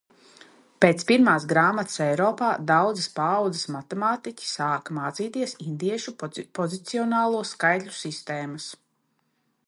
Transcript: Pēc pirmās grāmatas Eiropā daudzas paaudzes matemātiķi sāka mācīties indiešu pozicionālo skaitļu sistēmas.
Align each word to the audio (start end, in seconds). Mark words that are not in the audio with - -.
Pēc 0.83 1.01
pirmās 1.09 1.43
grāmatas 1.49 1.97
Eiropā 2.05 2.47
daudzas 2.71 3.05
paaudzes 3.19 3.67
matemātiķi 3.75 4.49
sāka 4.53 4.95
mācīties 4.99 5.53
indiešu 5.67 6.15
pozicionālo 6.61 7.43
skaitļu 7.51 7.95
sistēmas. 7.99 8.67